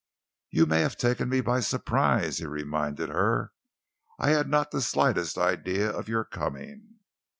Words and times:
"You 0.49 0.65
have 0.65 0.97
taken 0.97 1.29
me 1.29 1.41
by 1.41 1.59
surprise," 1.59 2.39
he 2.39 2.47
reminded 2.47 3.09
her. 3.09 3.51
"I 4.17 4.31
had 4.31 4.49
not 4.49 4.71
the 4.71 4.81
slightest 4.81 5.37
idea 5.37 5.91
of 5.91 6.09
your 6.09 6.23
coming." 6.25 6.95